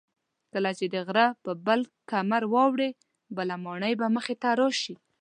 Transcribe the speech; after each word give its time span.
کله 0.53 0.71
چې 0.77 0.85
د 0.93 0.95
غره 1.07 1.25
پر 1.43 1.55
بل 1.65 1.81
کمر 2.11 2.43
واوړې 2.53 2.89
بله 3.35 3.55
ماڼۍ 3.63 3.93
به 3.99 4.07
مخې 4.15 4.35
ته 4.41 4.49
راشي. 4.59 4.93